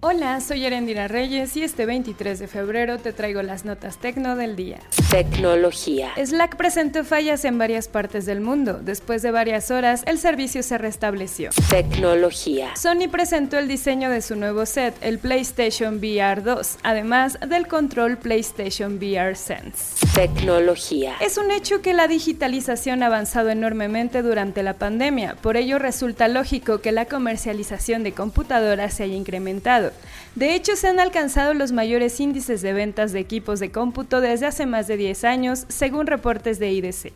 [0.00, 4.54] Hola, soy Erendira Reyes y este 23 de febrero te traigo las notas tecno del
[4.54, 4.78] día.
[5.10, 6.12] Tecnología.
[6.16, 8.78] Slack presentó fallas en varias partes del mundo.
[8.80, 11.50] Después de varias horas, el servicio se restableció.
[11.68, 12.76] Tecnología.
[12.76, 18.18] Sony presentó el diseño de su nuevo set, el PlayStation VR 2, además del control
[18.18, 20.06] PlayStation VR Sense.
[20.14, 21.16] Tecnología.
[21.20, 26.28] Es un hecho que la digitalización ha avanzado enormemente durante la pandemia, por ello resulta
[26.28, 29.87] lógico que la comercialización de computadoras se haya incrementado.
[30.34, 34.46] De hecho, se han alcanzado los mayores índices de ventas de equipos de cómputo desde
[34.46, 37.12] hace más de 10 años, según reportes de IDC.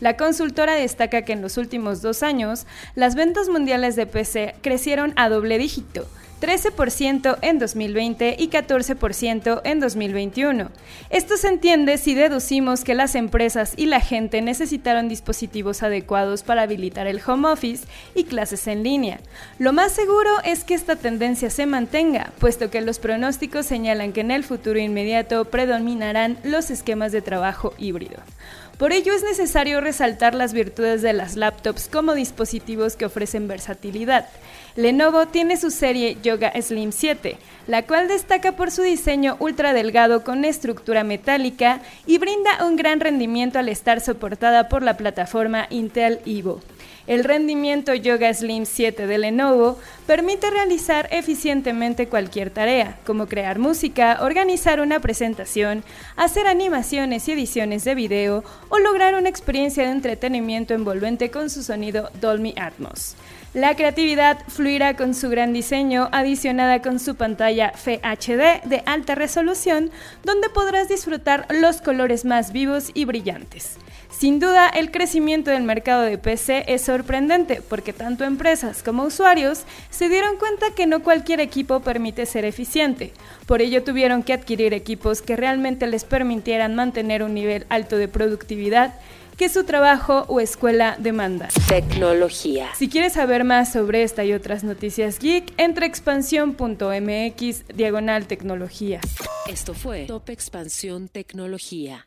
[0.00, 5.12] La consultora destaca que en los últimos dos años, las ventas mundiales de PC crecieron
[5.16, 6.06] a doble dígito,
[6.42, 10.70] 13% en 2020 y 14% en 2021.
[11.08, 16.62] Esto se entiende si deducimos que las empresas y la gente necesitaron dispositivos adecuados para
[16.62, 19.20] habilitar el home office y clases en línea.
[19.60, 24.22] Lo más seguro es que esta tendencia se mantenga, puesto que los pronósticos señalan que
[24.22, 28.16] en el futuro inmediato predominarán los esquemas de trabajo híbrido.
[28.78, 34.28] Por ello es necesario resaltar las virtudes de las laptops como dispositivos que ofrecen versatilidad.
[34.74, 40.24] Lenovo tiene su serie Yoga Slim 7, la cual destaca por su diseño ultra delgado
[40.24, 46.20] con estructura metálica y brinda un gran rendimiento al estar soportada por la plataforma Intel
[46.26, 46.60] Evo.
[47.08, 54.18] El rendimiento Yoga Slim 7 de Lenovo permite realizar eficientemente cualquier tarea, como crear música,
[54.20, 55.82] organizar una presentación,
[56.14, 61.64] hacer animaciones y ediciones de video o lograr una experiencia de entretenimiento envolvente con su
[61.64, 63.16] sonido Dolby Atmos.
[63.52, 69.90] La creatividad fluirá con su gran diseño, adicionada con su pantalla FHD de alta resolución,
[70.22, 73.76] donde podrás disfrutar los colores más vivos y brillantes.
[74.08, 79.62] Sin duda, el crecimiento del mercado de PC es sorprendente porque tanto empresas como usuarios
[79.88, 83.12] se dieron cuenta que no cualquier equipo permite ser eficiente.
[83.46, 88.08] Por ello tuvieron que adquirir equipos que realmente les permitieran mantener un nivel alto de
[88.08, 88.92] productividad
[89.38, 91.48] que su trabajo o escuela demanda.
[91.66, 92.68] Tecnología.
[92.76, 99.00] Si quieres saber más sobre esta y otras noticias geek, entra expansión.mx diagonal tecnología.
[99.48, 102.06] Esto fue Top Expansión Tecnología.